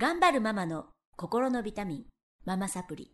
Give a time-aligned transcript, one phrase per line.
[0.00, 2.04] 頑張るママの心のビタミン、
[2.46, 3.12] ママサプリ。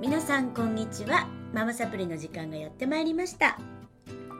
[0.00, 1.28] 皆さんこんにちは。
[1.52, 3.58] ママサプリの時間がやってまいりました。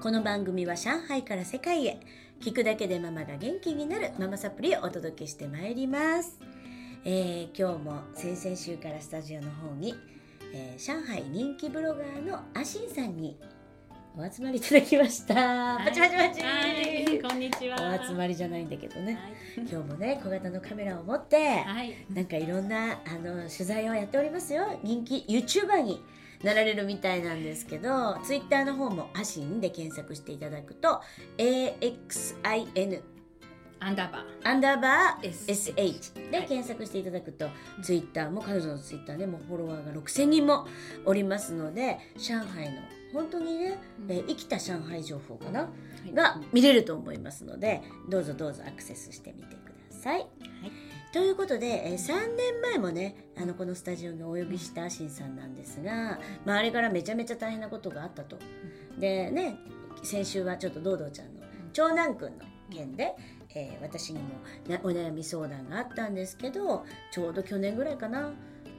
[0.02, 2.00] この番組は上海から世界へ、
[2.40, 6.38] 聞くだけでママが元気になるママサプリをお届けしてまいります。
[7.04, 9.94] えー今日も先々週からスタジオの方に、
[10.54, 13.38] えー上海人気ブロガーのアシンさんに
[14.14, 15.34] お集まりいただきました。
[15.82, 17.98] パチパチパチ、はい、こんにちは。
[17.98, 19.20] お集まりじゃないんだけどね、は
[19.62, 19.66] い。
[19.66, 21.96] 今日もね小型のカメラを持って、はい。
[22.12, 26.04] なんかいろんなあの取材をやっておりますよ人気 YouTuber に
[26.44, 31.00] なられるみたいなんですけど Twitter の方もアシンで検索していただくと
[31.38, 33.00] AXIN
[33.84, 36.46] アンダーバアンダーバー S SH ではい。
[36.46, 37.48] 検索していただくと、
[37.82, 40.68] ツイッターも彼女のツイッターでもフォロワーが6000人も
[41.04, 42.80] おりますので上海の
[43.12, 50.26] 本当にね、えー生きた上海情報かな、ーが見れると思いますのでどうぞどうぞアクセスしてみてください。
[51.12, 58.38] ということで、えー3年前もねあのこのスタジオにお呼びしたアシンさんなんですが、まあ、あれからめちゃめちゃ大変なことがあったと。
[58.98, 59.58] でね
[60.04, 63.14] 先週はちょっとドードーちゃんの長男くんの件で、
[63.54, 64.28] えー私にも
[64.68, 68.32] なお悩み相談があったんですけどちょうど去年ぐらいかな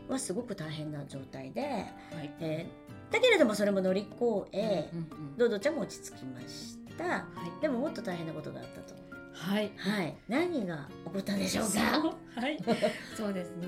[0.10, 2.34] はすごく大変な状態で、はい。
[2.40, 7.04] えーだけれどもそれも乗り越え、うんうんドードーちゃんも落ち着きました。
[7.06, 7.18] は
[7.60, 7.62] い。
[7.62, 8.96] でももっと大変なことがあったと。
[9.34, 9.72] はい。
[9.78, 10.16] はい。
[10.28, 12.16] 何が起こったんでしょうか？
[12.42, 12.58] はい。
[13.16, 13.68] そうですね。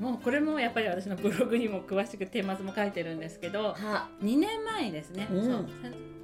[0.00, 0.04] うん。
[0.04, 4.08] もうこれもやっぱり私のブログにも詳しくテーマ図も書いてるんですけど、は。
[4.22, 5.66] 2年前にですね、うんそう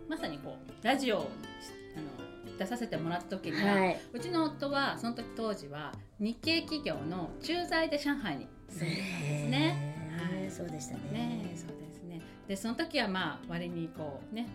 [0.08, 1.31] まさにこうラジオを
[2.61, 4.00] 出させてもらった時には、はい。
[4.12, 9.48] うちの夫はその時当時は日系企業の駐在で上海に住んでたんですね。
[9.48, 11.00] ねはいそうでしたね。
[11.11, 12.20] ねそうですね。
[12.47, 14.47] でその時はまあ割にこうね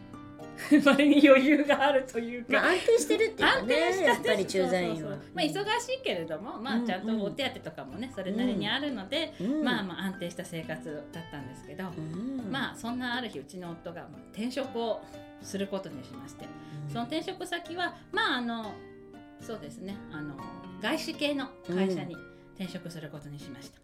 [0.85, 2.53] 割に余裕があるというか。
[2.53, 5.09] まあ安定してるっていうか安ね定やっぱり駐在員は。
[5.33, 15.01] まあ忙しいけれども、まあちゃんとお手当とかもねそれなりにあるので、うんまあまあ安定した生活だったんですけど、うんまあそんなある日うちの夫がまあ転職を
[15.41, 16.45] することにしまして、
[16.89, 18.73] その転職先はまああの
[19.41, 19.95] そうですね。
[20.11, 20.35] あの
[20.81, 22.15] 外資系の会社に
[22.55, 23.79] 転職することにしました。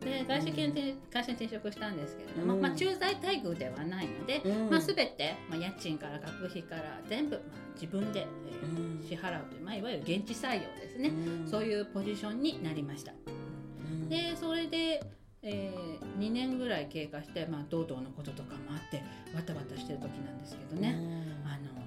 [0.00, 2.60] で外資系のて会社に転職したんですけれども、うん。
[2.60, 4.70] まあ、駐在待遇ではないので、うん。
[4.70, 9.06] まあ、全て、まあ、家賃から学費から全部、まあ、自分で、えーうん。
[9.06, 11.48] 支払うという、まあ、いわゆる現地採用ですね、うん。
[11.48, 13.12] そういうポジションになりました。
[13.12, 14.08] うん。
[14.08, 15.02] でそれで、
[15.48, 19.02] えー、2年ぐらい経過して、まあ、堂々のこととかもあって
[19.34, 20.96] わたわたしてる時なんですけどね、
[21.44, 21.78] あの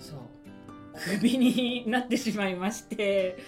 [0.00, 0.18] そう。
[0.92, 3.38] クビになってしまいまして。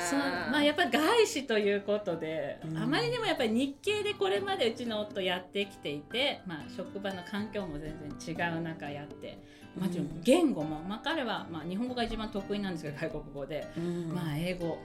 [0.00, 0.18] そう。
[0.18, 2.78] まあやっぱり外資ということで、うん。
[2.78, 7.94] あまりにもやっぱり日系でこれまでうちの夫やってきていて、まあ、職場の環境も全
[8.24, 9.38] 然違う中やって
[9.78, 10.20] もちろん。
[10.22, 14.12] 言語も、まあ、彼は、まあ、日本語が一番得意なんですけど外国語で、うん。
[14.12, 14.78] まあ、英語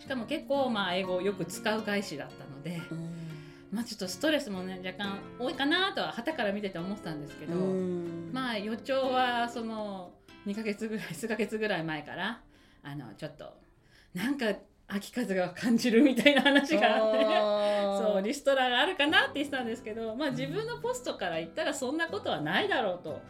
[0.00, 3.10] しかも結構まあ英語をよく使う外資だったので、うん。
[3.70, 8.30] まあ、ちょっとストレスもね若干多いかなとは旗から見てて思ってたんですけど、うん。
[8.32, 10.12] まあ予兆はその
[10.46, 12.40] 2ヶ月ぐらい数ヶ月ぐらい前から
[12.82, 13.52] あのちょっと
[14.14, 14.46] なんか
[14.88, 17.70] 秋風が感じるみたいな話があって。
[18.00, 23.20] そうリストラがあるかなって言ってたんですけど、まあ、自分のポストから言ったらそんなことはないだろうと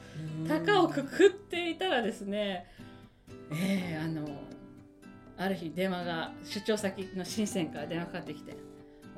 [0.40, 0.48] うん。
[0.48, 2.66] 高をくくっていたらですね、
[3.52, 4.26] えーあの
[5.40, 8.54] ある日電話が出張先の深センから電話かかってきて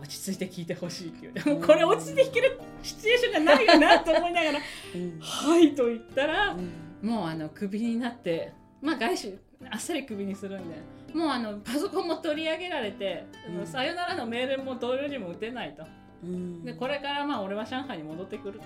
[0.00, 1.32] 落ち着いて聞いてほしいっていう。
[1.32, 4.58] でもこれ落ち着いて聞けるシチュエーションがないよなと思いながら
[4.94, 7.08] うん「はい」と言ったらうん。
[7.08, 9.36] もうあのクビになってまあ外資
[9.68, 10.76] あっさりクビにするんで
[11.12, 13.26] もうあのパソコンも取り上げられて、
[13.66, 15.84] さよならのメールも同僚にも打てないと。
[16.24, 16.64] うん。
[16.64, 18.60] でこれからまあ俺は上海に戻ってくる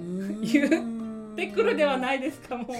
[0.00, 0.40] うん。
[0.40, 2.66] 言ってくるではないですかもう。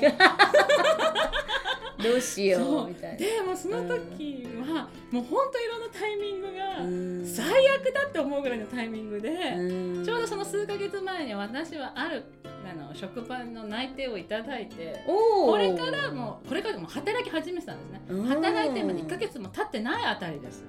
[2.03, 3.16] どうしよそううみたいな。
[3.16, 7.26] でもその時は、もう本当いろんなタイミングがうん。
[7.26, 10.04] 最悪だって思うぐらいのタイミングで、うん。
[10.04, 12.25] ちょうどその数ヶ月前に私はある
[12.70, 18.01] あの職場の内定をいただいてこれからもうこれからもう働き始めてたんですね。
[18.09, 18.24] うん。
[18.27, 20.65] 働いてまで1ヶ月も経ってないあたりです。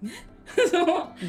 [0.00, 0.10] ね、
[0.70, 0.86] そう。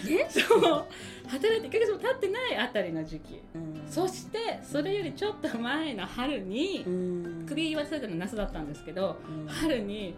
[0.09, 0.85] ね そう。
[1.27, 3.41] 働いて1ヶ月も経ってないあたりの時期。
[3.55, 3.83] うん。
[3.87, 7.45] そしてそれよりちょっと前の春にうん。
[7.47, 9.47] 首言わせたの夏だったんですけどうん。
[9.47, 10.15] 春に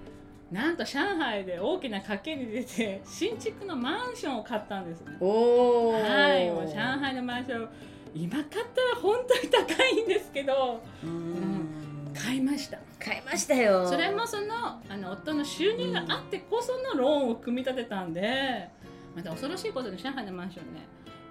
[0.51, 5.17] なんと上海で大きな賭けに出て新築のマンションを買ったんですね。
[5.19, 6.29] おー。
[6.29, 7.69] はい、もう上海のマンション。
[8.15, 11.75] 今買ったら本当に高いんですけどうん
[12.15, 12.79] 買いました。
[12.97, 13.85] 買いましたよ。
[13.87, 18.69] それもそのあの夫の収入があってこそのローンを組み立てたんで
[19.15, 20.81] また恐ろしいことに上海のマンションね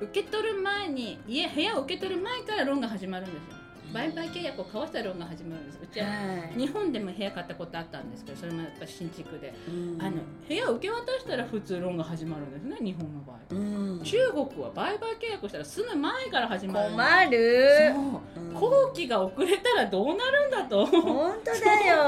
[0.00, 3.64] 受け取る前に家部屋を受け取る前からローンが始まるんですよ。
[3.92, 6.12] 売買契約を交わしたらローンが始まるんですうちはは
[6.56, 6.58] い。
[6.58, 10.02] 日本でも部屋買ったことあったんですけどそれもやっぱ新築で、うん。
[10.02, 10.16] あの
[10.48, 14.00] 部屋を受け渡したら普通ローンが始まるんですね日本の場合、うん。
[14.02, 17.68] 中国は売買契約したら住む前から始まる困る。
[17.94, 18.44] そう。
[18.44, 18.54] うん。
[18.54, 20.86] 後期が遅れたらどうなるんだと。
[20.86, 22.02] 本当だよ。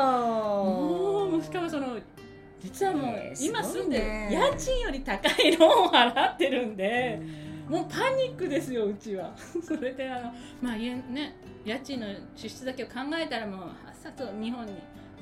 [1.30, 1.98] もうしかもその
[2.66, 7.20] 実はもうえー今住んで家賃より高いローンを払ってるんで、
[7.68, 7.72] うん。
[7.74, 9.32] もうパニックですようちは。
[9.62, 13.68] それであのまあ家ね家賃の支出だけを考えたらもう
[14.02, 14.72] さっさと日本に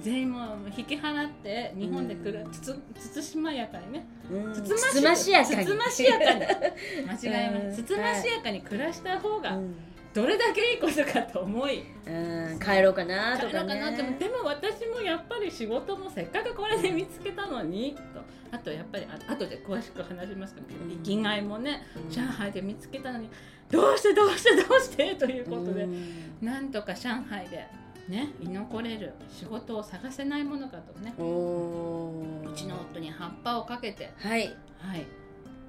[0.01, 9.75] 全員もう引き払って日本でくる、うんつつつつしまやかにねうんつつましやかにつつましやかに間違えまうんすつつましやかに暮らした方がうん
[10.15, 11.85] どれだけいいことかと思い。
[12.07, 14.03] うん帰ろうかなと帰ろかうかなって。
[14.03, 17.97] もねでも私もやっぱり仕事もせっかくこれで見つけたのに。
[18.15, 18.21] と。
[18.53, 20.67] あとやっぱりあ後で詳しく話しますけど。
[20.85, 20.91] うん。
[20.91, 23.29] 生きがいもねうん上海で見つけたのに。
[23.71, 25.83] どうしてどうしてどうしてということで。
[25.83, 26.37] うん。
[26.41, 27.67] なんとか上海で
[28.09, 31.13] ね居残れる仕事を探せないものかとね。
[31.19, 34.13] うちの夫に葉っぱをかけて。
[34.19, 34.57] はい。
[34.79, 35.05] はい。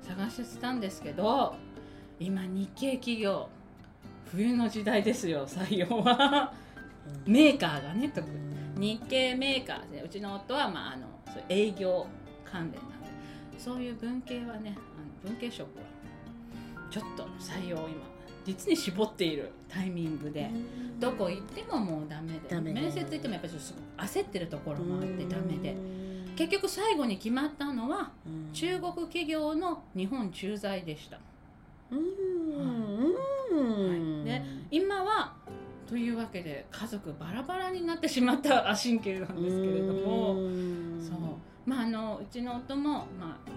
[0.08, 1.56] 探してたんですけど
[2.20, 3.50] 今日系企業
[4.32, 6.54] 冬の時代ですよ 採用は。
[7.26, 8.36] メーカーがね特に。
[8.78, 11.08] 日系メーカーでうちの夫は、まあ、あの
[11.48, 12.06] 営業
[12.44, 13.60] 関連なんで。
[13.60, 15.86] そういう文系はねあの文系職は
[16.90, 18.06] ちょっと採用を今
[18.46, 20.52] 実に絞っているタイミングで
[21.00, 23.64] どこ行ってももうダメで面接行ってもやっぱりちょっ
[23.98, 25.74] と焦ってるところもあってダメで。
[25.74, 26.06] うん
[26.36, 28.52] 結局最後に決まったのはうん。
[28.52, 31.18] 中国企業の日本駐在でした。
[31.92, 32.00] うん
[33.58, 35.34] うんで今は
[35.88, 41.02] というわけで家族バラバラになってしまった神経なんですけれどもうん。
[41.02, 41.70] そう。
[41.70, 43.52] まああのうちの夫も、まあ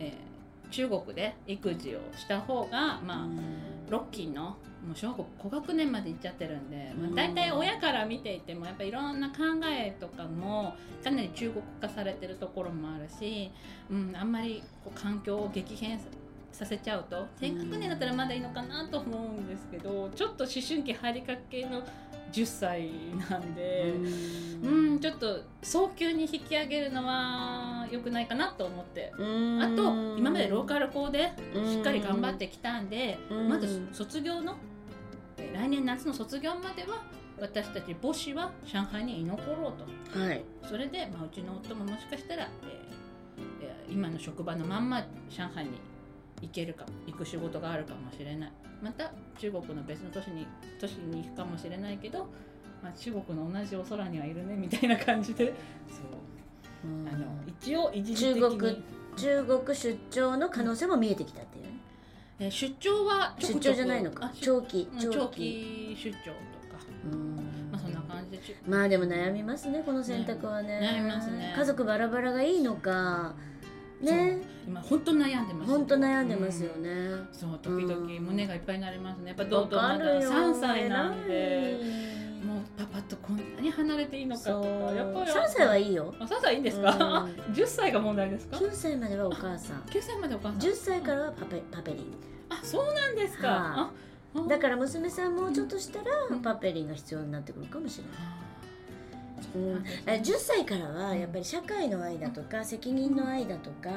[0.00, 0.36] えー
[0.70, 3.28] 中国で育児をした方が、まあ、
[3.90, 4.56] ロッキーの
[4.86, 9.34] もう小学校高学年まで行っちゃってるんで、まあ、大体親から見ていてもやっぱりいろんな考
[9.64, 13.50] えとかもかなり中国化されてるところもあるし、
[13.90, 15.98] うん、あんまりこう環境を激変
[16.56, 21.82] させちゃうと低学年だったらまだいいのかなと思うんですけどちょっと思春期入りかけの
[22.32, 22.90] 10歳
[23.30, 23.94] なんで。
[24.62, 34.56] うん、ちょっと早急に引き上げるのは良くないかなと思ってうんあと今までローカル校でうんしっかり頑張ってきたんでうんまず卒業の
[35.36, 37.04] え来年夏の卒業までは
[37.38, 45.80] 私たち母子は上海に居残ろうとはいそれで、まあ、うちの夫ももしかしたら、えーえー今の職場のまんま上海に
[46.42, 48.52] 行けるか行く仕事があるかもしれない。
[48.82, 50.46] また中国の別の都市に
[50.80, 52.26] 都市に行くかもしれないけど、
[52.82, 55.46] まあ、中国の同じお空にはいるねみたいな感じで。
[55.88, 56.02] そ
[56.86, 56.88] う。
[56.88, 57.08] うん。
[57.08, 58.50] あの一応一時的に。
[58.50, 58.84] 中国
[59.16, 61.70] 中国出張の可能性も見えてきたっていうね。
[62.38, 64.30] えー出張はちょくちょく出張じゃないのか。
[64.40, 65.96] 長期うん長期。
[65.98, 67.36] 出張とか、うん。
[67.72, 68.56] まあ、そんな感じで。
[68.68, 71.54] まあでも悩みますねこの選択はね悩みますね。
[71.56, 73.34] 家族バラバラがいいのか
[74.00, 74.42] ね。
[74.66, 76.90] 今本当悩んでます本当悩んでますよね、
[77.32, 79.28] そう時々胸がいっぱいになりますね。
[79.28, 81.80] やっぱどわうどうまだかるよ3歳なんで。
[82.44, 84.68] もうパパとこんなに離れていいのかとか。
[84.92, 86.14] やっぱり3歳はいいよ。
[86.20, 87.02] あ3歳いいんですか、うん。
[87.02, 89.80] あ10歳が問題ですか？9歳まではお母さん。
[89.82, 90.58] 9歳までお母さん。
[90.58, 92.14] 10歳からはパペパペリン。
[92.48, 93.90] あそうなんですか、はあ
[94.36, 94.48] あ。
[94.48, 96.40] だから娘さんもうちょっとしたらうん。
[96.42, 98.45] パペリンが必要になってくるかもしれない、あ
[99.54, 99.58] う。
[99.58, 103.90] んえ10歳からはやっぱり社会の愛だとか責任の愛だとか、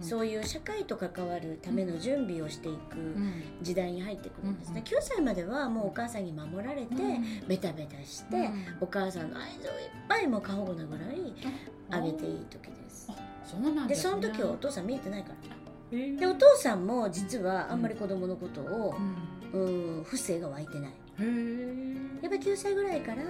[0.00, 3.42] そういう社会と関わるための準備をしていくうん。
[3.62, 11.32] 時代に入ってくるんですね、うん9歳まではもうお母さんに守られて、うんベタベタして、うんお母さんの愛情をいっぱいもう過保護なぐらい
[11.90, 13.06] あげていい時です。
[13.10, 15.34] あそうなんでその時はお父さん見えてないから。
[15.92, 15.96] え？
[15.96, 18.94] ーでお父さんも実はあんまり子供のことを
[19.52, 19.60] う、ん。
[19.98, 20.90] うん、不正が湧いてない。
[22.22, 23.22] やっぱり9歳ぐらいから、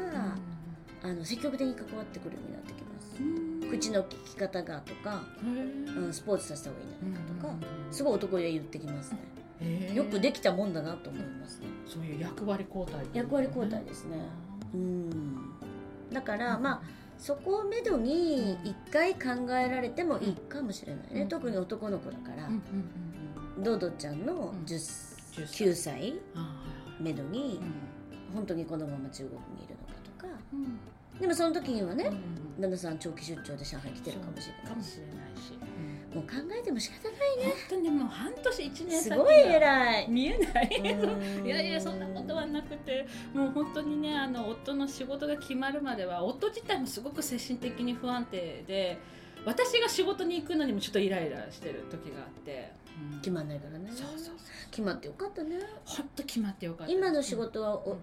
[1.02, 3.70] あの積極的に関わってくるようになってきます。
[3.70, 9.94] 口の利き方がとか、うん、スポーツさせた方がいいんじゃないかとか、すごい男が言ってきますね。
[9.94, 11.60] よくできたもんだなと思います。
[11.60, 14.16] ねそういう役割交代役割交代ですね。
[14.74, 15.50] うん。
[16.12, 16.82] だからまあ
[17.18, 21.28] そこをめどに一回考えられてもいいかもしれないね、うん。
[21.28, 22.62] 特に男の子だから、うんうんうん
[23.62, 24.64] ドドちゃんのうん。
[24.64, 24.74] 10
[25.34, 26.14] 10 9歳。
[26.98, 28.34] めどにうん。
[28.34, 29.76] 本当にこのまま中国にいる
[31.20, 32.62] でもその時にはね、うん。
[32.62, 34.68] 旦那さん長期出張で上海来てるかもしれないし。
[34.68, 35.52] かもしれないし。
[36.14, 40.08] もう考えても仕方ない本当にもう半年一年先すごいが偉い。
[40.08, 40.80] 見えない。
[40.80, 41.46] うん。
[41.46, 48.98] いやいやそんなことはなくてもう本当にねあの夫の仕事が決まるまでは夫自体もすごく精神的に不安定で
[49.44, 52.72] 私が仕事に行くのにもちょっとイライラしてる時があって、
[53.12, 53.18] うん。
[53.20, 53.90] 決まんないからね。
[53.94, 54.34] そうそうそう
[54.70, 55.60] 決まってよかったね。
[55.84, 56.92] 本当決まってよかった。
[56.92, 57.98] 今の仕事はお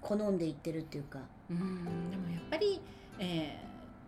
[0.00, 1.20] 好んで行ってるっていうか。
[1.50, 2.80] うんでもやっぱり、
[3.18, 3.58] え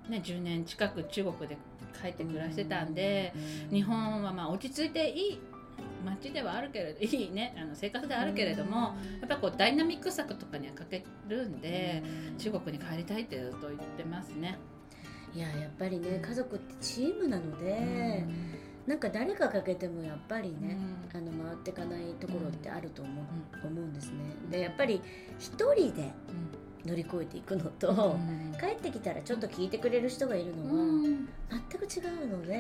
[0.07, 1.57] ーね、10年近く中国で
[2.01, 3.33] 帰って暮らしてたんで、
[3.71, 3.77] うん。
[3.77, 5.41] 日本はまあ落ち着いていい
[6.05, 12.03] 街ではあるけれどいいねあの生活ではあるけれども、やっぱこうダイナミックさとかには欠けるんで、
[12.39, 14.59] 中国に帰りたいってずっと言ってますね。
[15.35, 18.25] いややっぱりね家族ってチームなので、
[18.89, 20.79] なんか誰かかけてもやっぱりね、
[21.13, 23.13] あの回っていかないところってあると思
[23.63, 24.15] う,、思うんですね。
[24.51, 25.03] でやっぱり
[25.39, 26.11] 一人で
[26.87, 28.17] 乗り越えていくのと、
[28.59, 30.77] 帰ってきたらちょっと聞いてくれる人がいるのはう
[31.07, 31.29] ん。
[31.51, 32.57] 全く違うので、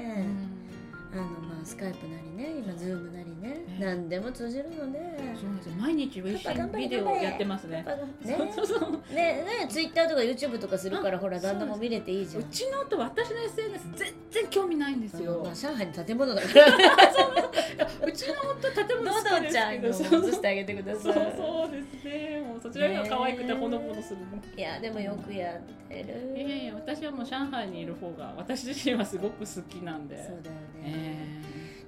[1.12, 3.78] あのまあスカイプなりね今ズームなりね、ね。
[3.80, 4.98] 何でも通じるので。
[5.40, 5.74] そうですよ。
[5.78, 7.84] 毎日微パパ頑張れ信ビデオやってますね。
[8.24, 9.14] ねそうそうそう。
[9.14, 9.44] ね。
[9.44, 12.40] ねツイッターとか YouTube とかするからほら旦那も見れていいじゃ。
[12.40, 15.40] うんちの夫私の SNS 全然興味ないんですよ。
[15.44, 16.66] まあ、上海の建物だから。
[18.06, 18.12] う。
[18.12, 19.40] ちの夫建物の好きど。
[19.40, 22.37] ですちゃんのけどそう映してあげてくだそうさいそうですね。
[22.60, 24.26] そちらには可愛くてほのぼのするの。
[24.56, 30.16] いやでもよくやってる、いやいや私はもう上海にいる方が私自身はすごく好きなんで。
[30.16, 31.42] そうだよね、え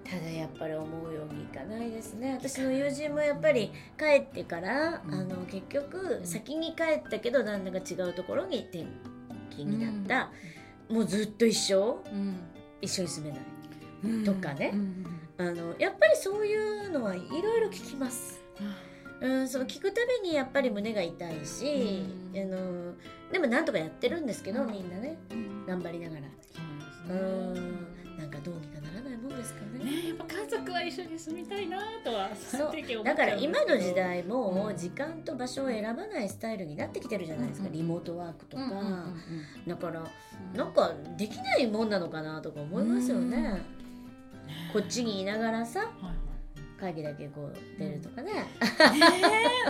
[0.04, 2.34] ただやっぱり思うようにいかないですね。
[2.34, 5.14] 私の友人もやっぱり帰ってから、うん。
[5.14, 8.86] あの結局先に帰ったけど旦那が違うところに転
[9.50, 10.30] 勤になった、
[10.92, 12.36] もうずっと一生ーうん。
[12.80, 13.40] 一緒に住めない。
[14.04, 14.24] うん。
[14.24, 14.70] とかね。
[14.74, 18.42] うんあのやっぱりそういうのはいろいろ聞きます
[19.20, 22.02] うん、その聞くたびにやっぱり胸が痛いし、
[22.34, 22.42] うん。
[22.42, 22.94] あの
[23.32, 24.72] でもなんとかやってるんですけど、うん。
[24.72, 25.18] みんなね。
[25.30, 25.66] うん。
[25.66, 26.22] 頑張りながら。
[26.52, 27.70] そううですね。
[28.16, 28.18] ん。
[28.18, 29.84] なんかどうにかならないもんですかね。
[29.84, 34.76] ねやっぱ家族は一緒に住みたいなとはそうだから今の時代もうん。
[34.76, 37.72] 時間と場所を選ばないスタイルになってきてるじゃないですか、うん。
[37.72, 39.16] リモートワークとか、うんうんうん
[39.66, 40.58] だからうん。
[40.58, 43.62] なんかできないもんなのかなとか思いますよね、
[44.72, 46.29] こっちにいながらさはいはい
[46.80, 48.46] 会議だけこう出るとかね、ね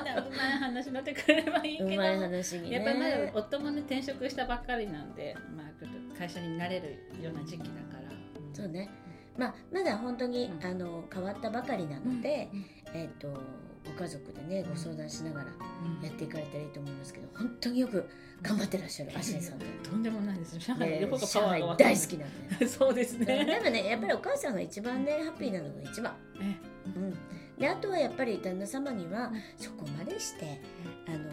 [0.06, 1.90] えうまい話になってくれればいいけど。
[1.90, 2.76] うまい話にね。
[2.76, 8.10] やっぱりまだ夫もね転職したばっかりなんで、まあ、ちょっと会社になれるような時期だから。
[8.52, 8.88] そうね。
[9.36, 10.66] まあまだ本当に、うん。
[10.66, 12.64] あの変わったばかりなので、うん。
[12.94, 13.28] えっ、と
[13.84, 16.06] ご家族でねご相談しながらうん。
[16.06, 18.08] やっていかれたらいいと思いますけど本当によく
[18.42, 19.58] 頑張ってらっしゃるアシンさん。
[19.58, 19.66] で。
[19.82, 22.66] とんでもないです上海にいでる方が大好きなんで。
[22.68, 23.60] そうですでね。
[23.62, 26.14] もねやっぱりお母さんが一番ねハッピーなのが一番。
[26.40, 26.56] えうん、
[27.60, 29.42] であとはやっぱり旦那様にはうん。
[29.56, 30.60] そこまでして、
[31.06, 31.28] あの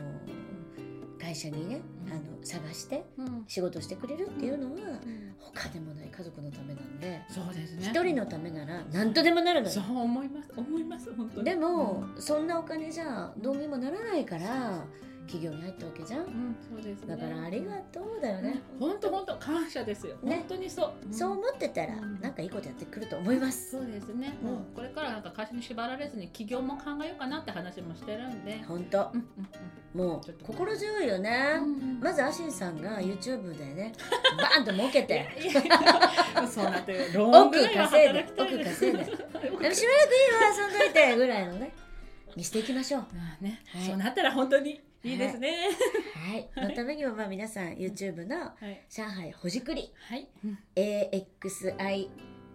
[1.20, 2.14] 会社にねうん。
[2.14, 3.46] あの探してうん。
[3.48, 5.00] 仕事してくれるっていうのは
[5.40, 7.88] 他でもない家族のためなんでそうですね。
[7.90, 9.74] 一人のためなら何とでもなるのよ。
[9.74, 10.52] そう思います。
[10.56, 11.46] 思います本当に。
[11.46, 14.84] でも、そんなお金じゃどうにもならないから
[15.28, 16.22] 企業に入ったわけじゃん。
[16.22, 17.16] うんそうですね。
[17.16, 18.62] だからありがとうだよね。
[18.80, 20.16] 本当本当感謝ですよ。
[20.24, 20.38] ね。
[20.38, 20.94] 本当にそう。
[21.12, 22.22] そう思ってたらうん。
[22.22, 23.72] なんかいいことやってくると思います。
[23.72, 24.50] そうですね、うん。
[24.50, 29.12] もうこれからなんか会社に縛られずに起業も考えようかなって話もしてるんで、本当。
[29.14, 29.28] うんうん
[29.94, 30.46] もうちょっと。
[30.46, 31.56] 心強いよね。
[31.60, 33.94] うんまずアシンさんが YouTube でね
[34.38, 35.28] バーンと儲けて。
[36.50, 38.28] そうなってローンぐらいは稼いで。
[38.38, 39.06] 奥稼いで。
[39.06, 39.78] しばらくいいわ
[40.56, 41.16] 遊んどいて。
[41.16, 41.74] ぐらいのね。
[42.36, 43.02] にしていきましょう。
[43.02, 43.08] ま
[43.40, 43.82] あね、はい。
[43.84, 45.70] そうなったら本当にいいですね。
[46.16, 48.84] はい、の ためにもまあ皆さん YouTube のはい。
[48.90, 50.28] 上海ほじくりはい。
[50.76, 52.10] AXIN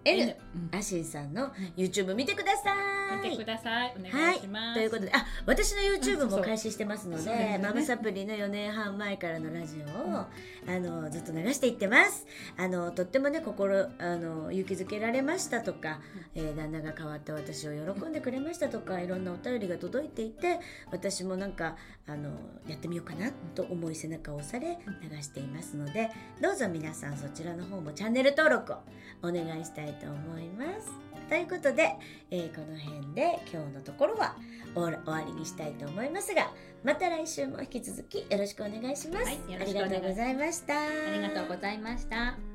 [0.04, 3.01] うんアシンさんの YouTube 見てください。
[3.16, 3.94] 見てください。
[3.98, 4.10] おはい。
[4.12, 4.78] 願いします。
[4.78, 10.26] ということであ私の YouTube も開始してますのでママサプリの4年半前からのラジオを、あ
[10.78, 12.26] のずっと流していってます。
[12.56, 16.00] あのとってもね心あの勇気づけられましたとか、
[16.34, 21.76] えー旦那が変わった私を喜んでくれましたとかいろんなお便りが届いていて私もなんか
[22.06, 22.30] あの
[22.68, 24.78] やってみようかなと思い背中を押され
[25.10, 28.76] 流していますのでどうぞ皆さんそちらの方もチャンネル登録を
[29.22, 30.90] お願いしたいと思います。
[31.28, 31.94] ということで、
[32.30, 34.36] えーこの辺で今日のところは
[34.74, 36.50] 終わりにしたいと思いますが
[36.84, 39.24] また来週も引き続きよろしくお願いします。
[39.26, 40.80] はいよありがとうございました。
[40.80, 42.51] ありがとうございました。